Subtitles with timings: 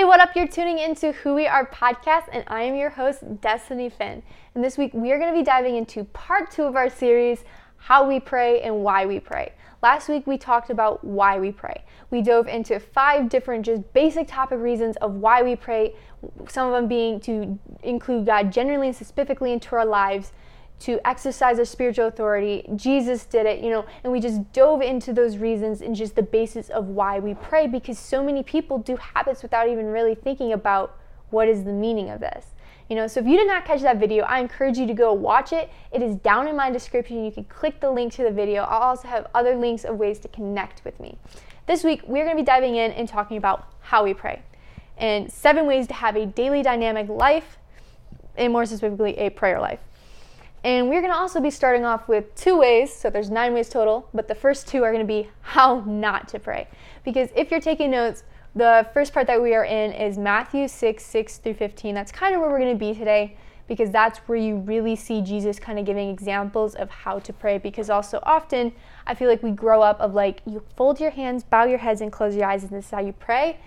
[0.00, 0.34] Hey, what up?
[0.34, 4.22] You're tuning into Who We Are podcast, and I am your host, Destiny Finn.
[4.54, 7.44] And this week, we are going to be diving into part two of our series,
[7.76, 9.52] How We Pray and Why We Pray.
[9.82, 11.84] Last week, we talked about why we pray.
[12.10, 15.94] We dove into five different, just basic topic reasons of why we pray,
[16.48, 20.32] some of them being to include God generally and specifically into our lives
[20.80, 22.64] to exercise our spiritual authority.
[22.76, 26.22] Jesus did it, you know, and we just dove into those reasons and just the
[26.22, 30.52] basis of why we pray because so many people do habits without even really thinking
[30.52, 30.98] about
[31.30, 32.46] what is the meaning of this.
[32.88, 35.12] You know, so if you did not catch that video, I encourage you to go
[35.12, 35.70] watch it.
[35.92, 37.24] It is down in my description.
[37.24, 38.64] You can click the link to the video.
[38.64, 41.16] I'll also have other links of ways to connect with me.
[41.66, 44.42] This week, we're going to be diving in and talking about how we pray
[45.00, 47.58] and seven ways to have a daily dynamic life,
[48.36, 49.80] and more specifically, a prayer life.
[50.62, 54.08] And we're to also be starting off with two ways, so there's nine ways total,
[54.12, 56.68] but the first two are to be how not to pray.
[57.02, 58.24] Because if you're taking notes,
[58.54, 61.94] the first part that we are in is Matthew 6, 6 through 15.
[61.94, 63.36] That's kind of where we're to be today
[63.68, 67.56] because that's where you really see Jesus kind of giving examples of how to pray.
[67.56, 68.72] Because also often
[69.06, 72.00] I feel like we grow up of like, you fold your hands, bow your heads,
[72.00, 73.58] and close your eyes, and this is how you pray.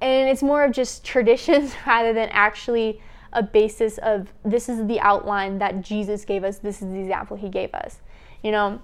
[0.00, 5.00] And it's more of just traditions rather than actually a basis of this is the
[5.00, 8.00] outline that Jesus gave us, this is the example he gave us.
[8.42, 8.80] You know,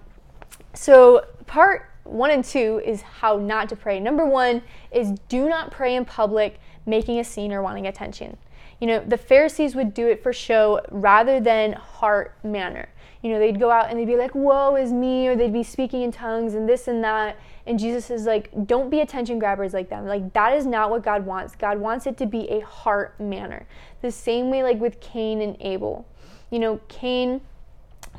[0.74, 4.00] so part one and two is how not to pray.
[4.00, 8.36] Number one is do not pray in public, making a scene or wanting attention.
[8.82, 12.88] You know, the Pharisees would do it for show rather than heart manner.
[13.22, 15.62] You know, they'd go out and they'd be like, Woe is me, or they'd be
[15.62, 17.38] speaking in tongues and this and that.
[17.64, 20.04] And Jesus is like, Don't be attention grabbers like them.
[20.04, 21.54] Like, that is not what God wants.
[21.54, 23.68] God wants it to be a heart manner.
[24.00, 26.04] The same way, like with Cain and Abel.
[26.50, 27.40] You know, Cain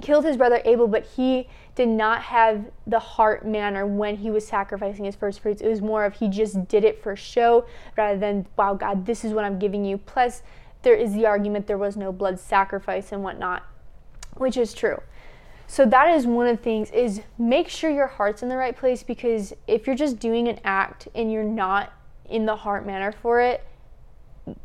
[0.01, 4.45] killed his brother Abel, but he did not have the heart manner when he was
[4.45, 5.61] sacrificing his first fruits.
[5.61, 7.65] It was more of he just did it for show
[7.97, 9.97] rather than, wow, God, this is what I'm giving you.
[9.97, 10.43] Plus,
[10.83, 13.63] there is the argument there was no blood sacrifice and whatnot,
[14.35, 15.01] which is true.
[15.65, 18.75] So that is one of the things is make sure your heart's in the right
[18.75, 21.93] place because if you're just doing an act and you're not
[22.29, 23.65] in the heart manner for it,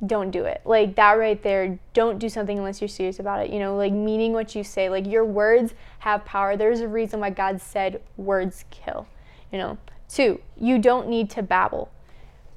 [0.06, 0.60] don't do it.
[0.64, 3.50] Like that right there, don't do something unless you're serious about it.
[3.52, 4.88] You know, like meaning what you say.
[4.88, 6.56] Like your words have power.
[6.56, 9.06] There's a reason why God said words kill.
[9.52, 9.78] You know.
[10.08, 11.90] Two, you don't need to babble.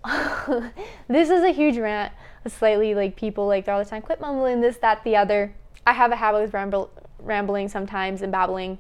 [1.07, 2.13] this is a huge rant.
[2.47, 5.53] Slightly like people like all the time, quit mumbling this, that, the other.
[5.85, 6.89] I have a habit with ramble,
[7.19, 8.79] rambling sometimes and babbling,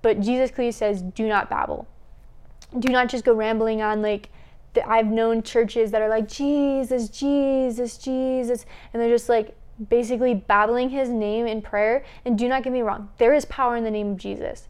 [0.00, 1.86] but Jesus clearly says, do not babble.
[2.78, 4.30] Do not just go rambling on like
[4.86, 9.56] I've known churches that are like, Jesus, Jesus, Jesus, and they're just like
[9.88, 12.04] basically babbling his name in prayer.
[12.24, 14.68] And do not get me wrong, there is power in the name of Jesus.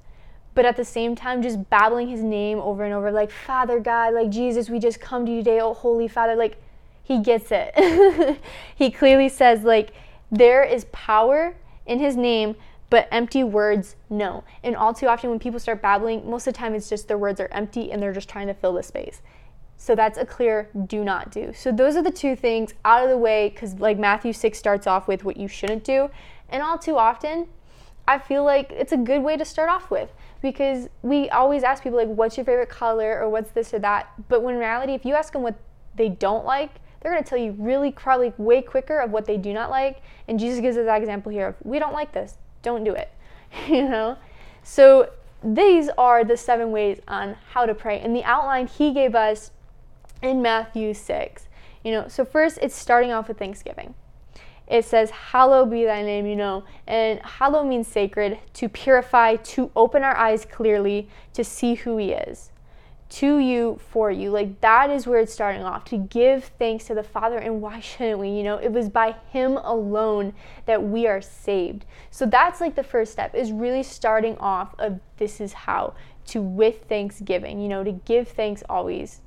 [0.55, 4.13] But at the same time, just babbling his name over and over, like, Father God,
[4.13, 6.59] like, Jesus, we just come to you today, oh, Holy Father, like,
[7.03, 8.39] he gets it.
[8.77, 9.93] he clearly says, like,
[10.31, 11.55] there is power
[11.87, 12.55] in his name,
[12.91, 14.45] but empty words, no.
[14.63, 17.19] And all too often, when people start babbling, most of the time it's just their
[17.19, 19.23] words are empty and they're just trying to fill the space.
[19.83, 21.53] So that's a clear do not do.
[21.53, 24.87] So those are the two things out of the way because, like, Matthew 6 starts
[24.87, 26.09] off with what you shouldn't do.
[26.51, 27.49] And all too often,
[28.07, 31.83] I feel like it's a good way to start off with because we always ask
[31.83, 34.09] people, like, what's your favorite color or what's this or that.
[34.29, 35.57] But when in reality, if you ask them what
[35.97, 36.71] they don't like,
[37.01, 40.01] they're going to tell you really probably way quicker of what they do not like.
[40.29, 43.11] And Jesus gives us that example here of, we don't like this, don't do it.
[43.67, 44.17] you know?
[44.63, 45.11] So
[45.43, 47.99] these are the seven ways on how to pray.
[47.99, 49.51] And the outline he gave us
[50.23, 51.49] in Matthew 6.
[51.85, 53.95] You know, so first it's starting off with Thanksgiving.
[54.69, 59.71] It says, Hallowed be thy name, you know, and hallow means sacred, to purify, to
[59.75, 62.51] open our eyes clearly, to see who he is.
[63.11, 64.31] To you, for you.
[64.31, 67.37] Like that is where it's starting off, to give thanks to the Father.
[67.37, 68.29] And why shouldn't we?
[68.29, 70.33] You know, it was by him alone
[70.65, 71.85] that we are saved.
[72.11, 75.95] So that's like the first step, is really starting off of this is how
[76.29, 79.21] to with thanksgiving, you know, to give thanks always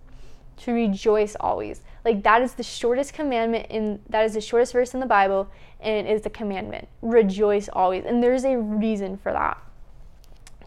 [0.57, 1.81] to rejoice always.
[2.03, 5.49] Like that is the shortest commandment in that is the shortest verse in the Bible
[5.79, 6.87] and it is the commandment.
[7.01, 8.05] Rejoice always.
[8.05, 9.57] And there's a reason for that.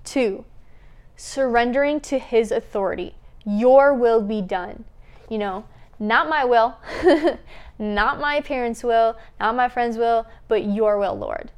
[0.05, 0.45] 2.
[1.17, 3.15] Surrendering to his authority.
[3.45, 4.85] Your will be done.
[5.29, 5.65] You know,
[5.99, 6.77] not my will,
[7.79, 11.51] not my parents' will, not my friends' will, but your will, Lord.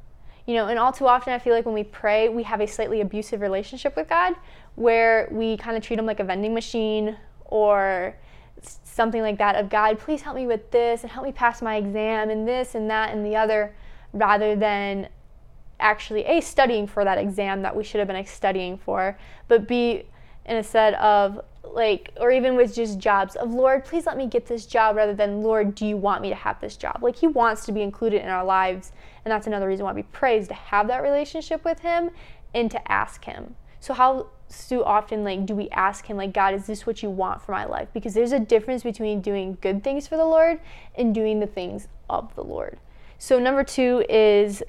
[0.47, 2.67] You know, and all too often I feel like when we pray, we have a
[2.67, 4.35] slightly abusive relationship with God
[4.75, 7.17] where we kind of treat him like a vending machine
[7.51, 8.17] or
[8.83, 11.77] something like that of God, please help me with this and help me pass my
[11.77, 13.75] exam and this and that and the other,
[14.13, 15.09] rather than
[15.79, 19.19] actually A, studying for that exam that we should have been studying for,
[19.49, 20.05] but B,
[20.45, 24.67] instead of like or even with just jobs of lord please let me get this
[24.67, 26.99] job rather than lord do you want me to have this job?
[27.03, 28.93] Like he wants to be included in our lives
[29.25, 32.11] and that's another reason why we praise to have that relationship with him
[32.55, 36.55] and to ask him so how so often like do we ask him like god
[36.55, 37.89] is this what you want for my life?
[37.93, 40.61] Because there's a difference between doing good things for the lord
[40.95, 42.79] and doing the things of the lord.
[43.19, 44.63] So number two is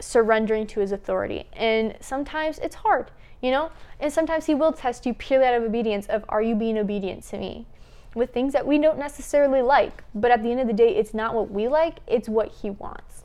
[0.00, 1.44] surrendering to his authority.
[1.52, 3.10] And sometimes it's hard
[3.40, 3.70] you know?
[4.00, 7.22] And sometimes he will test you purely out of obedience of are you being obedient
[7.24, 7.66] to me?
[8.14, 11.14] With things that we don't necessarily like but at the end of the day it's
[11.14, 13.24] not what we like it's what he wants.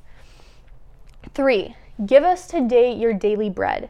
[1.34, 1.76] Three
[2.06, 3.90] give us today your daily bread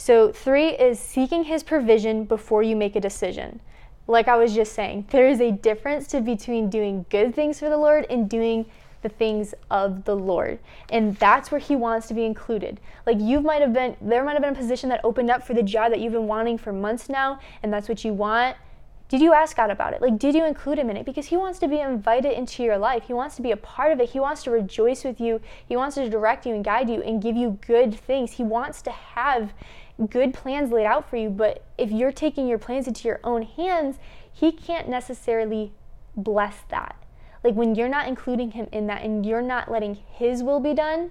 [0.00, 3.60] so three is seeking his provision before you make a decision
[4.06, 7.68] like i was just saying there is a difference to between doing good things for
[7.68, 8.64] the lord and doing
[9.02, 10.58] the things of the Lord.
[10.90, 12.80] And that's where he wants to be included.
[13.06, 15.54] Like you might have been there might have been a position that opened up for
[15.54, 18.56] the job that you've been wanting for months now and that's what you want.
[19.08, 20.02] Did you ask God about it?
[20.02, 21.06] Like did you include him in it?
[21.06, 23.04] Because he wants to be invited into your life.
[23.06, 24.10] He wants to be a part of it.
[24.10, 25.40] He wants to rejoice with you.
[25.66, 28.32] He wants to direct you and guide you and give you good things.
[28.32, 29.52] He wants to have
[30.08, 33.42] good plans laid out for you, but if you're taking your plans into your own
[33.42, 33.98] hands,
[34.32, 35.72] he can't necessarily
[36.16, 36.96] bless that.
[37.42, 40.74] Like when you're not including him in that and you're not letting his will be
[40.74, 41.10] done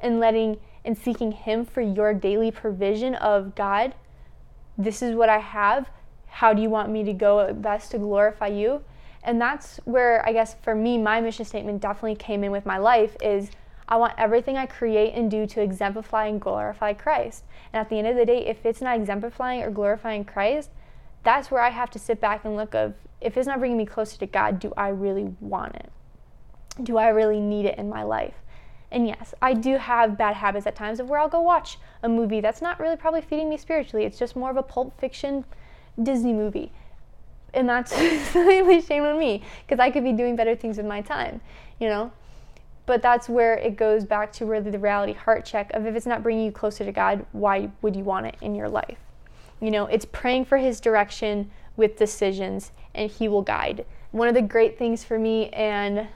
[0.00, 3.94] and letting and seeking him for your daily provision of God,
[4.78, 5.90] this is what I have.
[6.26, 8.82] How do you want me to go best to glorify you?
[9.22, 12.78] And that's where I guess for me my mission statement definitely came in with my
[12.78, 13.50] life is
[13.88, 17.44] I want everything I create and do to exemplify and glorify Christ.
[17.72, 20.70] And at the end of the day, if it's not exemplifying or glorifying Christ,
[21.22, 23.86] that's where I have to sit back and look of if it's not bringing me
[23.86, 25.90] closer to God, do I really want it?
[26.82, 28.34] Do I really need it in my life?
[28.90, 32.08] And yes, I do have bad habits at times of where I'll go watch a
[32.08, 34.04] movie that's not really probably feeding me spiritually.
[34.04, 35.44] It's just more of a pulp fiction
[36.00, 36.72] Disney movie.
[37.54, 37.90] And that's
[38.30, 41.40] slightly shame on me because I could be doing better things with my time,
[41.80, 42.12] you know?
[42.86, 46.06] But that's where it goes back to really the reality heart check of if it's
[46.06, 48.98] not bringing you closer to God, why would you want it in your life?
[49.60, 53.84] You know, it's praying for His direction with decisions, and He will guide.
[54.12, 56.06] One of the great things for me, and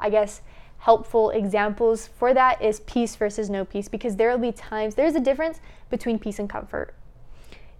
[0.00, 0.40] I guess
[0.78, 5.14] helpful examples for that, is peace versus no peace, because there will be times, there's
[5.14, 5.60] a difference
[5.90, 6.94] between peace and comfort.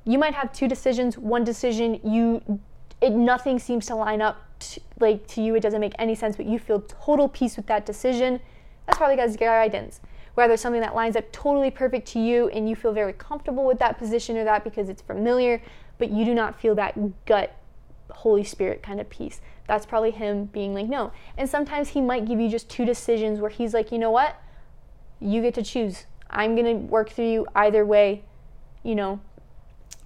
[0.05, 2.61] You might have two decisions, one decision you
[3.01, 6.37] it nothing seems to line up to, like to you it doesn't make any sense
[6.37, 8.41] but you feel total peace with that decision
[8.87, 10.01] that's probably God's guidance
[10.35, 13.79] whether something that lines up totally perfect to you and you feel very comfortable with
[13.79, 15.63] that position or that because it's familiar,
[15.99, 17.57] but you do not feel that gut
[18.11, 19.41] Holy Spirit kind of peace.
[19.67, 21.13] That's probably Him being like, no.
[21.39, 24.41] And sometimes He might give you just two decisions where He's like, you know what?
[25.21, 26.07] You get to choose.
[26.29, 28.25] I'm going to work through you either way,
[28.83, 29.21] you know,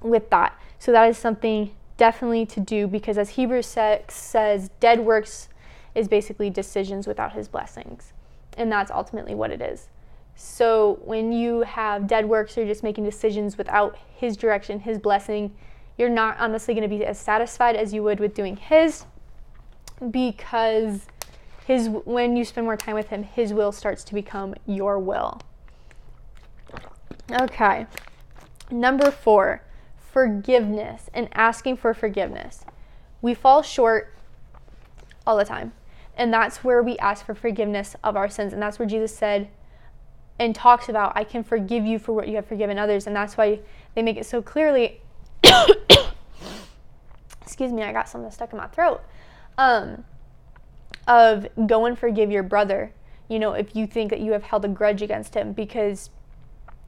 [0.01, 0.57] with that.
[0.79, 5.49] So that is something definitely to do because as Hebrews 6 says, dead works
[5.95, 8.15] is basically decisions without His blessings.
[8.57, 9.89] And that's ultimately what it is.
[10.35, 15.55] So when you have dead works or just making decisions without His direction, His blessing,
[15.99, 19.05] you're not honestly going to be as satisfied as you would with doing His
[20.11, 21.07] because
[21.67, 25.41] His when you spend more time with Him, His will starts to become your will.
[27.31, 27.87] Okay.
[28.71, 29.63] Number four,
[30.19, 32.65] forgiveness and asking for forgiveness.
[33.23, 34.13] We fall short
[35.25, 35.73] all the time.
[36.17, 38.53] And that's where we ask for forgiveness of our sins.
[38.53, 39.49] And that's where Jesus said,
[40.37, 43.37] and talks about I can forgive you for what you have forgiven others, and that's
[43.37, 43.61] why
[43.95, 45.01] they make it so clearly.
[47.41, 49.01] excuse me, I got something stuck in my throat.
[49.57, 50.05] Um,
[51.07, 52.93] of go and forgive your brother.
[53.29, 56.11] You know, if you think that you have held a grudge against him, because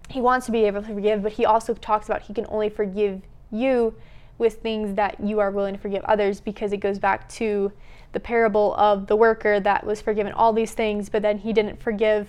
[0.08, 2.68] he wants to be able to forgive, but he also talks about he can only
[2.68, 3.94] forgive you
[4.38, 7.70] with things that you are willing to forgive others because it goes back to
[8.12, 11.80] the parable of the worker that was forgiven all these things, but then he didn't
[11.80, 12.28] forgive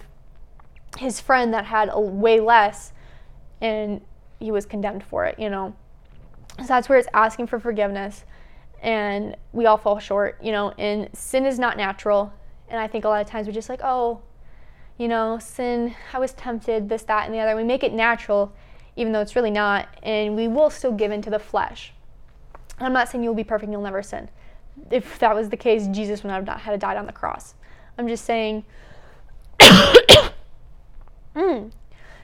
[0.98, 2.92] his friend that had a way less
[3.62, 4.01] and
[4.40, 5.74] he was condemned for it, you know.
[6.60, 8.25] So that's where it's asking for forgiveness
[8.82, 12.34] and we all fall short, you know, and sin is not natural.
[12.68, 14.22] And I think a lot of times we're just like, oh,
[14.98, 17.56] you know, sin, I was tempted, this, that, and the other.
[17.56, 18.54] We make it natural,
[18.96, 21.94] even though it's really not, and we will still give in to the flesh.
[22.80, 24.30] I'm not saying you'll be perfect you'll never sin.
[24.90, 27.56] If that was the case, Jesus would not have had to die on the cross.
[27.98, 28.64] I'm just saying
[31.36, 31.72] Mm.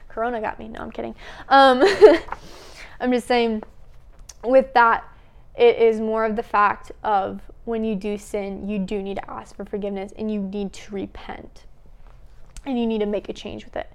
[0.08, 0.68] Corona got me.
[0.68, 1.14] No, I'm kidding.
[1.48, 1.82] Um,
[3.00, 3.62] I'm just saying,
[4.44, 5.04] with that,
[5.56, 9.30] it is more of the fact of when you do sin, you do need to
[9.30, 11.64] ask for forgiveness and you need to repent.
[12.64, 13.90] And you need to make a change with it.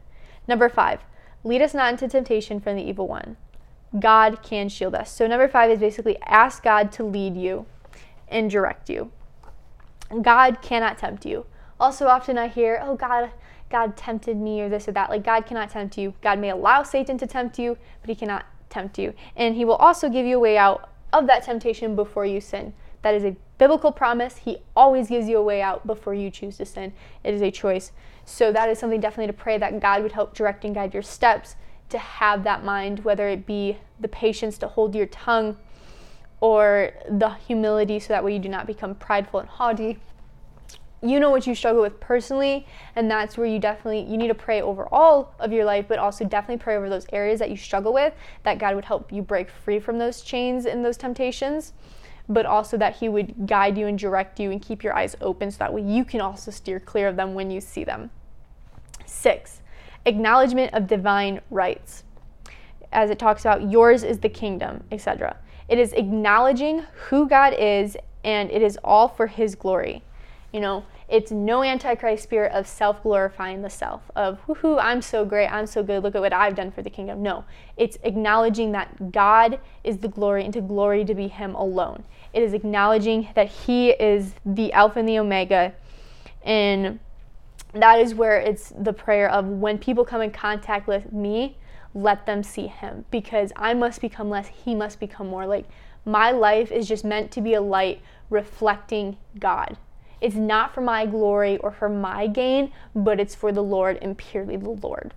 [0.47, 1.01] Number five,
[1.43, 3.37] lead us not into temptation from the evil one.
[3.99, 5.11] God can shield us.
[5.11, 7.65] So, number five is basically ask God to lead you
[8.27, 9.11] and direct you.
[10.21, 11.45] God cannot tempt you.
[11.79, 13.31] Also, often I hear, oh, God,
[13.69, 15.09] God tempted me or this or that.
[15.09, 16.13] Like, God cannot tempt you.
[16.21, 19.13] God may allow Satan to tempt you, but he cannot tempt you.
[19.35, 22.73] And he will also give you a way out of that temptation before you sin.
[23.03, 24.39] That is a biblical promise.
[24.39, 26.91] He always gives you a way out before you choose to sin.
[27.23, 27.93] It is a choice.
[28.25, 31.03] So, that is something definitely to pray that God would help direct and guide your
[31.03, 31.55] steps
[31.87, 35.55] to have that mind, whether it be the patience to hold your tongue
[36.41, 39.97] or the humility so that way you do not become prideful and haughty
[41.01, 42.65] you know what you struggle with personally
[42.95, 45.99] and that's where you definitely you need to pray over all of your life but
[45.99, 49.21] also definitely pray over those areas that you struggle with that god would help you
[49.21, 51.73] break free from those chains and those temptations
[52.29, 55.51] but also that he would guide you and direct you and keep your eyes open
[55.51, 58.09] so that way you can also steer clear of them when you see them.
[59.05, 59.61] Six
[60.05, 62.03] acknowledgement of divine rights.
[62.91, 65.37] As it talks about yours is the kingdom etc
[65.67, 70.03] it is acknowledging who god is and it is all for his glory.
[70.51, 75.01] You know it's no antichrist spirit of self glorifying the self, of whoo hoo I'm
[75.01, 77.21] so great, I'm so good, look at what I've done for the kingdom.
[77.21, 77.45] No,
[77.77, 82.03] it's acknowledging that God is the glory and to glory to be Him alone.
[82.33, 85.73] It is acknowledging that He is the Alpha and the Omega.
[86.43, 86.99] And
[87.73, 91.57] that is where it's the prayer of when people come in contact with me,
[91.93, 95.45] let them see Him because I must become less, He must become more.
[95.45, 95.65] Like
[96.05, 99.77] my life is just meant to be a light reflecting God.
[100.23, 104.17] It's not for my glory or for my gain, but it's for the Lord and
[104.17, 105.13] purely the Lord.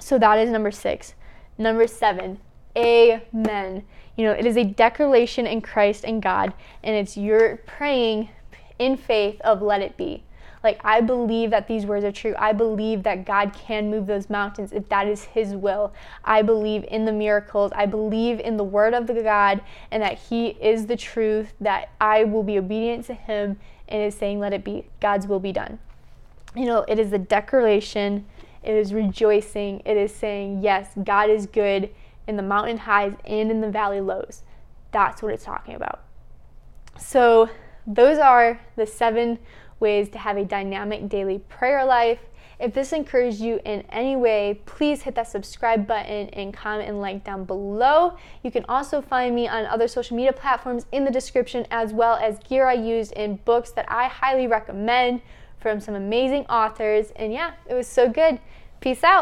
[0.00, 1.14] So that is number six.
[1.56, 2.40] Number seven,
[2.76, 3.84] amen.
[4.16, 8.28] You know, it is a declaration in Christ and God, and it's your praying
[8.80, 10.24] in faith of let it be.
[10.64, 12.34] Like, I believe that these words are true.
[12.36, 15.92] I believe that God can move those mountains if that is His will.
[16.24, 17.72] I believe in the miracles.
[17.74, 21.90] I believe in the word of the God and that He is the truth, that
[22.00, 23.58] I will be obedient to Him
[23.92, 24.86] and is saying, Let it be.
[25.00, 25.78] God's will be done.
[26.56, 28.26] You know, it is the declaration,
[28.62, 31.90] it is rejoicing, it is saying, Yes, God is good
[32.26, 34.42] in the mountain highs and in the valley lows.
[34.90, 36.02] That's what it's talking about.
[36.98, 37.48] So,
[37.86, 39.38] those are the seven
[39.80, 42.20] ways to have a dynamic daily prayer life.
[42.62, 47.00] If this encouraged you in any way, please hit that subscribe button and comment and
[47.00, 48.16] like down below.
[48.44, 52.14] You can also find me on other social media platforms in the description, as well
[52.14, 55.22] as gear I used in books that I highly recommend
[55.58, 57.12] from some amazing authors.
[57.16, 58.38] And yeah, it was so good.
[58.80, 59.20] Peace out.